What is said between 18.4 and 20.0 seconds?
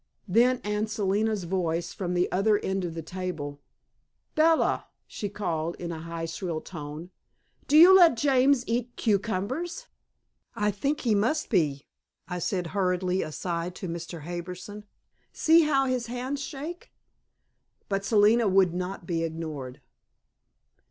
would not be ignored.